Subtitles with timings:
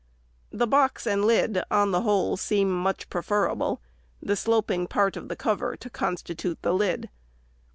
[0.49, 3.83] The bo"x and lid, on the whole, seem much preferable,
[4.19, 7.09] the sloping part of the cover to constitute the lid.